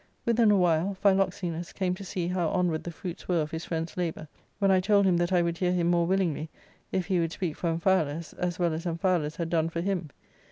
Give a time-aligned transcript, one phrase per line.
[0.27, 0.51] av^^Iu'itl p ^^^i'?p
[1.03, 4.27] PV>n/\vAnii^j^mA to see how onward the fruits were of his friend's labour,
[4.57, 6.49] when I told him that I would hear him more willingly
[6.91, 10.09] if he would speak for Am phialus as well as Amphialus had done for him.